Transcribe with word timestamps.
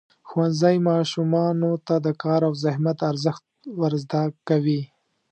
ښوونځی 0.27 0.75
ماشومانو 0.89 1.71
ته 1.87 1.95
د 2.05 2.07
کار 2.23 2.41
او 2.47 2.53
زحمت 2.63 2.97
ارزښت 3.11 3.43
ورزده 3.81 4.21
کوي. 4.47 4.81